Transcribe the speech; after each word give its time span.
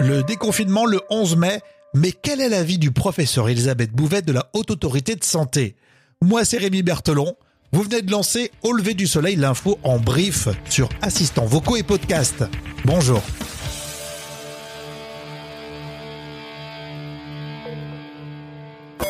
Le 0.00 0.22
déconfinement 0.22 0.86
le 0.86 1.00
11 1.10 1.36
mai, 1.36 1.60
mais 1.92 2.12
quel 2.12 2.40
est 2.40 2.48
l'avis 2.48 2.78
du 2.78 2.90
professeur 2.90 3.50
Elisabeth 3.50 3.92
Bouvet 3.92 4.22
de 4.22 4.32
la 4.32 4.48
Haute 4.54 4.70
Autorité 4.70 5.14
de 5.14 5.24
Santé? 5.24 5.76
Moi, 6.22 6.46
c'est 6.46 6.56
Rémi 6.56 6.82
Berthelon. 6.82 7.36
Vous 7.72 7.82
venez 7.82 8.00
de 8.00 8.10
lancer 8.10 8.50
Au 8.62 8.72
lever 8.72 8.94
du 8.94 9.06
soleil, 9.06 9.36
l'info 9.36 9.78
en 9.82 9.98
brief 9.98 10.48
sur 10.68 10.88
assistants 11.02 11.44
vocaux 11.44 11.76
et 11.76 11.82
podcast. 11.82 12.44
Bonjour. 12.86 13.22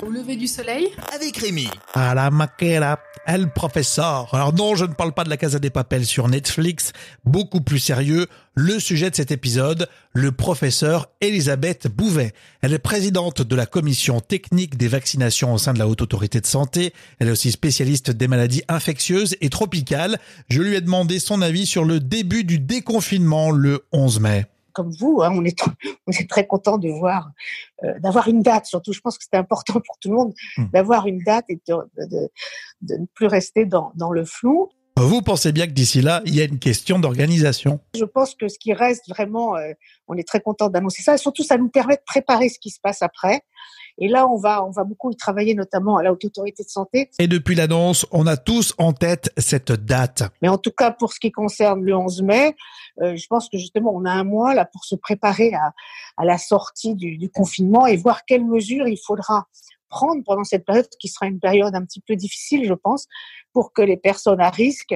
Au 0.02 0.08
lever 0.08 0.36
du 0.36 0.46
soleil 0.46 0.88
avec 1.14 1.36
Rémi. 1.36 1.68
À 1.92 2.14
la 2.14 2.30
maquera, 2.30 2.98
elle 3.26 3.50
professeur. 3.50 4.34
Alors 4.34 4.54
non, 4.54 4.74
je 4.74 4.86
ne 4.86 4.94
parle 4.94 5.12
pas 5.12 5.24
de 5.24 5.28
la 5.28 5.36
Casa 5.36 5.58
des 5.58 5.68
Papels 5.68 6.06
sur 6.06 6.28
Netflix. 6.28 6.92
Beaucoup 7.24 7.60
plus 7.60 7.78
sérieux, 7.78 8.26
le 8.54 8.80
sujet 8.80 9.10
de 9.10 9.16
cet 9.16 9.30
épisode, 9.30 9.88
le 10.14 10.32
professeur 10.32 11.10
Elisabeth 11.20 11.86
Bouvet. 11.88 12.32
Elle 12.62 12.72
est 12.72 12.78
présidente 12.78 13.42
de 13.42 13.56
la 13.56 13.66
commission 13.66 14.20
technique 14.20 14.78
des 14.78 14.88
vaccinations 14.88 15.52
au 15.52 15.58
sein 15.58 15.74
de 15.74 15.78
la 15.78 15.86
Haute 15.86 16.00
Autorité 16.00 16.40
de 16.40 16.46
Santé. 16.46 16.94
Elle 17.18 17.28
est 17.28 17.32
aussi 17.32 17.52
spécialiste 17.52 18.10
des 18.10 18.28
maladies 18.28 18.62
infectieuses 18.68 19.36
et 19.42 19.50
tropicales. 19.50 20.18
Je 20.48 20.62
lui 20.62 20.76
ai 20.76 20.80
demandé 20.80 21.18
son 21.18 21.42
avis 21.42 21.66
sur 21.66 21.84
le 21.84 22.00
début 22.00 22.44
du 22.44 22.58
déconfinement 22.58 23.50
le 23.50 23.84
11 23.92 24.20
mai 24.20 24.46
comme 24.72 24.90
vous, 24.90 25.20
hein, 25.22 25.30
on, 25.34 25.44
est, 25.44 25.58
on 26.06 26.12
est 26.12 26.28
très 26.28 26.46
content 26.46 26.78
de 26.78 26.88
voir, 26.88 27.30
euh, 27.84 27.98
d'avoir 28.00 28.28
une 28.28 28.42
date. 28.42 28.66
Surtout, 28.66 28.92
je 28.92 29.00
pense 29.00 29.18
que 29.18 29.24
c'était 29.24 29.36
important 29.36 29.74
pour 29.86 29.98
tout 29.98 30.10
le 30.10 30.16
monde 30.16 30.34
mmh. 30.56 30.64
d'avoir 30.72 31.06
une 31.06 31.18
date 31.20 31.46
et 31.48 31.60
de, 31.66 31.74
de, 31.96 32.30
de, 32.82 32.96
ne 32.96 33.06
plus 33.14 33.26
rester 33.26 33.64
dans, 33.64 33.92
dans 33.94 34.10
le 34.10 34.24
flou. 34.24 34.70
Vous 35.02 35.22
pensez 35.22 35.50
bien 35.52 35.66
que 35.66 35.72
d'ici 35.72 36.02
là, 36.02 36.20
il 36.26 36.34
y 36.34 36.42
a 36.42 36.44
une 36.44 36.58
question 36.58 36.98
d'organisation? 36.98 37.80
Je 37.96 38.04
pense 38.04 38.34
que 38.34 38.48
ce 38.48 38.58
qui 38.58 38.74
reste 38.74 39.08
vraiment, 39.08 39.56
euh, 39.56 39.72
on 40.08 40.14
est 40.16 40.28
très 40.28 40.40
content 40.40 40.68
d'annoncer 40.68 41.02
ça. 41.02 41.14
Et 41.14 41.16
surtout, 41.18 41.42
ça 41.42 41.56
nous 41.56 41.70
permet 41.70 41.96
de 41.96 42.02
préparer 42.04 42.50
ce 42.50 42.58
qui 42.58 42.68
se 42.68 42.78
passe 42.82 43.00
après. 43.00 43.40
Et 43.96 44.08
là, 44.08 44.28
on 44.28 44.36
va, 44.36 44.62
on 44.62 44.70
va 44.70 44.84
beaucoup 44.84 45.10
y 45.10 45.16
travailler, 45.16 45.54
notamment 45.54 45.96
à 45.96 46.02
la 46.02 46.12
Haute 46.12 46.26
Autorité 46.26 46.64
de 46.64 46.68
Santé. 46.68 47.10
Et 47.18 47.28
depuis 47.28 47.54
l'annonce, 47.54 48.04
on 48.10 48.26
a 48.26 48.36
tous 48.36 48.74
en 48.76 48.92
tête 48.92 49.32
cette 49.38 49.72
date. 49.72 50.22
Mais 50.42 50.48
en 50.48 50.58
tout 50.58 50.70
cas, 50.70 50.90
pour 50.90 51.14
ce 51.14 51.20
qui 51.20 51.32
concerne 51.32 51.82
le 51.82 51.96
11 51.96 52.22
mai, 52.22 52.54
euh, 53.00 53.16
je 53.16 53.26
pense 53.26 53.48
que 53.48 53.56
justement, 53.56 53.92
on 53.94 54.04
a 54.04 54.12
un 54.12 54.24
mois 54.24 54.54
là 54.54 54.66
pour 54.66 54.84
se 54.84 54.96
préparer 54.96 55.54
à, 55.54 55.72
à 56.18 56.26
la 56.26 56.36
sortie 56.36 56.94
du, 56.94 57.16
du 57.16 57.30
confinement 57.30 57.86
et 57.86 57.96
voir 57.96 58.26
quelles 58.26 58.44
mesures 58.44 58.86
il 58.86 58.98
faudra 58.98 59.46
prendre 59.90 60.22
pendant 60.24 60.44
cette 60.44 60.64
période 60.64 60.88
qui 60.98 61.08
sera 61.08 61.26
une 61.26 61.40
période 61.40 61.74
un 61.74 61.84
petit 61.84 62.00
peu 62.00 62.16
difficile, 62.16 62.64
je 62.64 62.74
pense, 62.74 63.06
pour 63.52 63.72
que 63.72 63.82
les 63.82 63.96
personnes 63.96 64.40
à 64.40 64.48
risque 64.48 64.94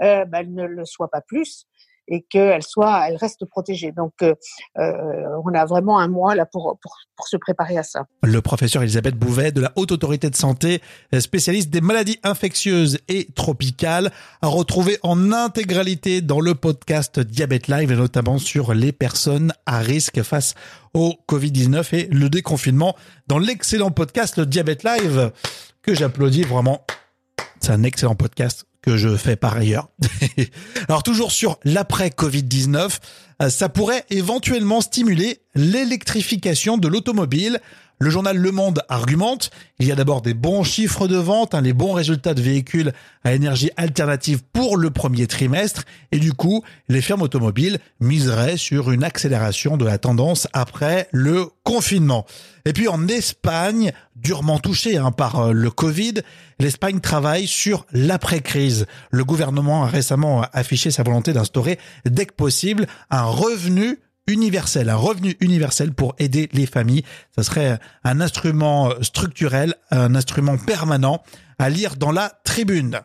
ben, 0.00 0.54
ne 0.54 0.64
le 0.64 0.84
soient 0.84 1.10
pas 1.10 1.22
plus 1.22 1.66
et 2.08 2.22
qu'elle 2.22 2.62
soit, 2.62 3.08
elle 3.08 3.16
reste 3.16 3.44
protégée. 3.46 3.92
Donc, 3.92 4.12
euh, 4.22 4.34
euh, 4.78 5.40
on 5.44 5.54
a 5.54 5.64
vraiment 5.64 5.98
un 5.98 6.08
mois 6.08 6.34
là 6.34 6.46
pour, 6.46 6.78
pour, 6.80 7.28
se 7.28 7.36
préparer 7.36 7.78
à 7.78 7.82
ça. 7.82 8.06
Le 8.22 8.42
professeur 8.42 8.82
Elisabeth 8.82 9.14
Bouvet 9.14 9.52
de 9.52 9.60
la 9.60 9.72
Haute 9.76 9.92
Autorité 9.92 10.28
de 10.28 10.36
Santé, 10.36 10.82
spécialiste 11.18 11.70
des 11.70 11.80
maladies 11.80 12.18
infectieuses 12.22 12.98
et 13.08 13.28
tropicales, 13.34 14.10
a 14.42 14.48
retrouvé 14.48 14.98
en 15.02 15.32
intégralité 15.32 16.20
dans 16.20 16.40
le 16.40 16.54
podcast 16.54 17.20
Diabète 17.20 17.68
Live 17.68 17.92
et 17.92 17.96
notamment 17.96 18.38
sur 18.38 18.74
les 18.74 18.92
personnes 18.92 19.52
à 19.64 19.78
risque 19.78 20.22
face 20.22 20.54
au 20.92 21.14
Covid-19 21.28 21.94
et 21.94 22.06
le 22.08 22.28
déconfinement 22.28 22.94
dans 23.26 23.38
l'excellent 23.38 23.90
podcast 23.90 24.40
Diabète 24.40 24.84
Live 24.84 25.32
que 25.82 25.94
j'applaudis 25.94 26.42
vraiment. 26.42 26.84
C'est 27.60 27.72
un 27.72 27.82
excellent 27.82 28.14
podcast 28.14 28.66
que 28.84 28.98
je 28.98 29.16
fais 29.16 29.34
par 29.34 29.56
ailleurs. 29.56 29.88
Alors 30.88 31.02
toujours 31.02 31.32
sur 31.32 31.58
l'après 31.64 32.08
Covid-19, 32.08 32.76
euh, 32.76 33.33
ça 33.48 33.68
pourrait 33.68 34.04
éventuellement 34.10 34.80
stimuler 34.80 35.40
l'électrification 35.54 36.78
de 36.78 36.88
l'automobile. 36.88 37.60
Le 38.00 38.10
journal 38.10 38.36
Le 38.36 38.50
Monde 38.50 38.82
argumente, 38.88 39.50
il 39.78 39.86
y 39.86 39.92
a 39.92 39.94
d'abord 39.94 40.20
des 40.20 40.34
bons 40.34 40.64
chiffres 40.64 41.06
de 41.06 41.16
vente, 41.16 41.54
hein, 41.54 41.60
les 41.60 41.72
bons 41.72 41.92
résultats 41.92 42.34
de 42.34 42.42
véhicules 42.42 42.92
à 43.22 43.34
énergie 43.34 43.70
alternative 43.76 44.42
pour 44.52 44.76
le 44.76 44.90
premier 44.90 45.28
trimestre, 45.28 45.84
et 46.10 46.18
du 46.18 46.32
coup, 46.32 46.64
les 46.88 47.00
firmes 47.00 47.22
automobiles 47.22 47.78
miseraient 48.00 48.56
sur 48.56 48.90
une 48.90 49.04
accélération 49.04 49.76
de 49.76 49.84
la 49.84 49.98
tendance 49.98 50.48
après 50.52 51.08
le 51.12 51.46
confinement. 51.62 52.26
Et 52.66 52.72
puis 52.72 52.88
en 52.88 53.08
Espagne, 53.08 53.92
durement 54.16 54.58
touchée 54.58 54.96
hein, 54.96 55.12
par 55.12 55.38
euh, 55.40 55.52
le 55.52 55.70
Covid, 55.70 56.14
l'Espagne 56.58 57.00
travaille 57.00 57.46
sur 57.46 57.86
l'après-crise. 57.92 58.86
Le 59.10 59.24
gouvernement 59.24 59.84
a 59.84 59.88
récemment 59.88 60.44
affiché 60.52 60.90
sa 60.90 61.02
volonté 61.02 61.32
d'instaurer 61.32 61.78
dès 62.06 62.26
que 62.26 62.32
possible 62.32 62.86
un 63.10 63.24
revenu 63.34 63.98
universel, 64.26 64.88
un 64.88 64.96
revenu 64.96 65.36
universel 65.40 65.92
pour 65.92 66.14
aider 66.18 66.48
les 66.52 66.66
familles. 66.66 67.04
Ça 67.36 67.42
serait 67.42 67.78
un 68.04 68.20
instrument 68.20 68.90
structurel, 69.02 69.74
un 69.90 70.14
instrument 70.14 70.56
permanent 70.56 71.22
à 71.58 71.68
lire 71.68 71.96
dans 71.96 72.12
la 72.12 72.32
tribune. 72.44 73.00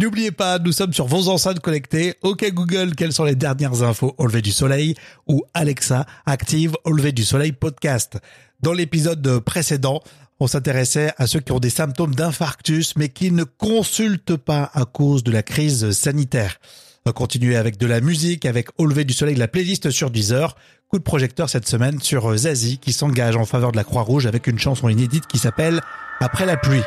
N'oubliez 0.00 0.30
pas, 0.30 0.58
nous 0.58 0.72
sommes 0.72 0.92
sur 0.92 1.06
vos 1.06 1.28
enceintes 1.28 1.60
connectées. 1.60 2.14
OK 2.22 2.48
Google, 2.52 2.94
quelles 2.94 3.12
sont 3.12 3.24
les 3.24 3.34
dernières 3.34 3.82
infos 3.82 4.14
au 4.18 4.26
lever 4.26 4.40
du 4.40 4.52
soleil 4.52 4.94
ou 5.26 5.42
Alexa, 5.52 6.06
active 6.26 6.74
au 6.84 6.92
lever 6.92 7.12
du 7.12 7.24
soleil 7.24 7.52
podcast. 7.52 8.18
Dans 8.62 8.72
l'épisode 8.72 9.40
précédent, 9.40 10.00
on 10.38 10.46
s'intéressait 10.46 11.12
à 11.18 11.26
ceux 11.26 11.40
qui 11.40 11.52
ont 11.52 11.58
des 11.58 11.70
symptômes 11.70 12.14
d'infarctus 12.14 12.94
mais 12.96 13.08
qui 13.08 13.32
ne 13.32 13.44
consultent 13.44 14.36
pas 14.36 14.70
à 14.72 14.84
cause 14.84 15.24
de 15.24 15.32
la 15.32 15.42
crise 15.42 15.90
sanitaire. 15.90 16.58
On 17.06 17.10
va 17.10 17.12
continuer 17.14 17.56
avec 17.56 17.78
de 17.78 17.86
la 17.86 18.00
musique, 18.00 18.44
avec 18.44 18.68
Au 18.78 18.86
lever 18.86 19.04
du 19.04 19.14
soleil, 19.14 19.34
la 19.34 19.48
playlist 19.48 19.90
sur 19.90 20.10
Deezer. 20.10 20.54
Coup 20.88 20.98
de 20.98 21.04
projecteur 21.04 21.48
cette 21.48 21.68
semaine 21.68 22.00
sur 22.00 22.36
Zazie 22.36 22.78
qui 22.78 22.92
s'engage 22.92 23.36
en 23.36 23.46
faveur 23.46 23.72
de 23.72 23.76
la 23.76 23.84
Croix-Rouge 23.84 24.26
avec 24.26 24.46
une 24.46 24.58
chanson 24.58 24.88
inédite 24.88 25.26
qui 25.26 25.38
s'appelle 25.38 25.80
Après 26.20 26.46
la 26.46 26.56
pluie. 26.56 26.82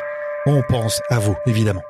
On 0.46 0.62
pense 0.68 1.00
à 1.10 1.18
vous, 1.18 1.36
évidemment. 1.46 1.82